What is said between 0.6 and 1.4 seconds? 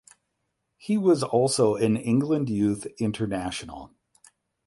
He was